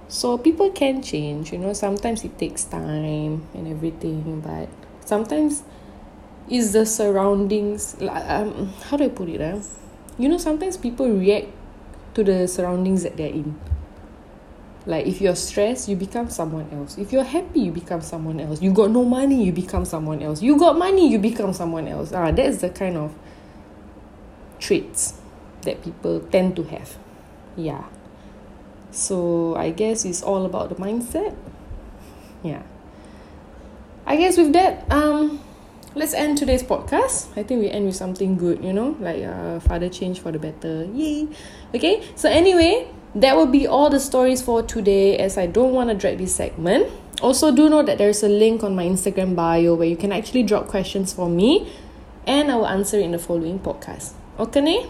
So 0.08 0.38
people 0.38 0.70
can 0.70 1.02
change, 1.02 1.52
you 1.52 1.58
know, 1.58 1.74
sometimes 1.74 2.24
it 2.24 2.38
takes 2.38 2.64
time 2.64 3.50
and 3.56 3.68
everything, 3.68 4.42
but 4.46 4.70
sometimes 5.04 5.64
it's 6.50 6.72
the 6.72 6.86
surroundings 6.86 7.96
um 8.02 8.74
how 8.86 8.98
do 8.98 9.06
I 9.06 9.10
put 9.10 9.30
it? 9.30 9.42
Eh? 9.42 9.60
You 10.18 10.30
know, 10.30 10.38
sometimes 10.38 10.78
people 10.78 11.10
react 11.10 11.48
to 12.14 12.24
the 12.24 12.48
surroundings 12.48 13.04
that 13.04 13.18
they're 13.18 13.34
in. 13.34 13.60
Like 14.86 15.08
if 15.08 15.20
you're 15.20 15.36
stressed, 15.36 15.90
you 15.90 15.96
become 15.96 16.30
someone 16.30 16.70
else. 16.72 16.98
If 16.98 17.12
you're 17.12 17.24
happy, 17.24 17.62
you 17.62 17.72
become 17.72 18.02
someone 18.02 18.40
else. 18.40 18.62
You 18.62 18.72
got 18.72 18.92
no 18.92 19.04
money, 19.04 19.44
you 19.44 19.52
become 19.52 19.84
someone 19.84 20.22
else. 20.22 20.42
You 20.42 20.58
got 20.58 20.78
money, 20.78 21.10
you 21.10 21.18
become 21.18 21.54
someone 21.54 21.88
else. 21.88 22.14
Ah, 22.14 22.32
that's 22.32 22.60
the 22.60 22.70
kind 22.70 22.96
of 22.96 23.14
traits 24.60 25.20
that 25.64 25.84
people 25.84 26.20
tend 26.32 26.56
to 26.56 26.64
have. 26.64 26.98
Yeah. 27.58 27.84
So 28.92 29.56
I 29.56 29.72
guess 29.72 30.06
it's 30.06 30.22
all 30.22 30.46
about 30.46 30.70
the 30.70 30.76
mindset. 30.76 31.36
Yeah. 32.44 32.62
I 34.06 34.16
guess 34.18 34.38
with 34.38 34.54
that, 34.54 34.90
um, 34.92 35.40
let's 35.96 36.14
end 36.14 36.38
today's 36.38 36.62
podcast. 36.62 37.32
I 37.38 37.44
think 37.44 37.62
we 37.62 37.70
end 37.70 37.86
with 37.86 37.96
something 37.96 38.38
good, 38.38 38.64
you 38.64 38.74
know, 38.74 38.96
like 39.00 39.24
uh, 39.24 39.60
father 39.62 39.90
change 39.90 40.20
for 40.20 40.32
the 40.32 40.40
better. 40.40 40.86
Yay. 40.94 41.28
Okay, 41.74 42.04
so 42.16 42.30
anyway, 42.30 42.88
that 43.16 43.36
will 43.36 43.48
be 43.48 43.66
all 43.66 43.90
the 43.90 44.00
stories 44.00 44.42
for 44.42 44.62
today 44.62 45.18
as 45.18 45.38
I 45.38 45.48
don't 45.48 45.74
want 45.74 45.90
to 45.90 45.96
drag 45.96 46.18
this 46.18 46.36
segment. 46.36 46.92
Also, 47.22 47.56
do 47.56 47.70
know 47.70 47.82
that 47.82 47.98
there's 47.98 48.24
a 48.24 48.30
link 48.30 48.62
on 48.62 48.76
my 48.76 48.84
Instagram 48.84 49.36
bio 49.36 49.74
where 49.74 49.88
you 49.88 49.96
can 49.96 50.12
actually 50.12 50.44
drop 50.44 50.68
questions 50.68 51.14
for 51.14 51.30
me 51.30 51.72
and 52.28 52.52
I 52.52 52.56
will 52.56 52.68
answer 52.68 53.00
in 53.00 53.12
the 53.12 53.20
following 53.20 53.60
podcast. 53.60 54.14
Okay? 54.38 54.86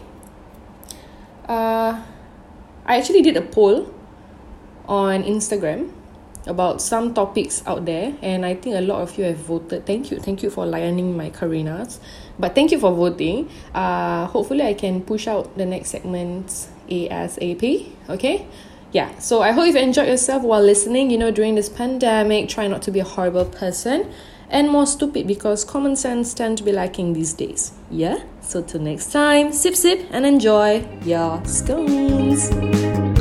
Uh, 1.48 2.02
I 2.86 2.98
actually 2.98 3.22
did 3.22 3.38
a 3.38 3.42
poll 3.42 3.94
on 4.88 5.24
Instagram 5.24 5.92
about 6.48 6.82
some 6.82 7.14
topics 7.14 7.64
out 7.66 7.86
there 7.86 8.16
and 8.22 8.46
I 8.46 8.56
think 8.56 8.76
a 8.76 8.82
lot 8.82 9.02
of 9.02 9.18
you 9.18 9.26
have 9.26 9.38
voted. 9.38 9.86
Thank 9.86 10.12
you. 10.12 10.20
Thank 10.20 10.44
you 10.44 10.50
for 10.50 10.66
lining 10.66 11.18
my 11.18 11.30
Karinas. 11.30 12.00
But 12.38 12.56
thank 12.56 12.72
you 12.72 12.80
for 12.80 12.92
voting. 12.92 13.50
Uh 13.74 14.28
hopefully 14.28 14.64
I 14.64 14.74
can 14.74 15.02
push 15.02 15.28
out 15.28 15.58
the 15.58 15.66
next 15.66 15.90
segments 15.90 16.68
ASAP. 16.90 17.90
Okay? 18.10 18.48
Yeah. 18.92 19.18
So 19.20 19.42
I 19.42 19.52
hope 19.52 19.68
you've 19.68 19.76
enjoyed 19.76 20.08
yourself 20.08 20.44
while 20.44 20.62
listening. 20.62 21.10
You 21.10 21.18
know, 21.18 21.32
during 21.32 21.56
this 21.56 21.70
pandemic, 21.70 22.50
try 22.50 22.68
not 22.68 22.82
to 22.84 22.92
be 22.92 23.00
a 23.00 23.04
horrible 23.04 23.46
person 23.46 24.12
and 24.50 24.70
more 24.70 24.86
stupid 24.86 25.28
because 25.28 25.64
common 25.64 25.96
sense 25.96 26.34
tend 26.34 26.58
to 26.60 26.64
be 26.64 26.72
lacking 26.72 27.14
these 27.14 27.34
days. 27.34 27.72
Yeah? 27.90 28.24
So 28.42 28.62
till 28.62 28.82
next 28.82 29.12
time, 29.12 29.52
sip 29.52 29.76
sip 29.76 30.08
and 30.12 30.26
enjoy 30.26 30.88
your 31.04 31.44
scones. 31.46 33.15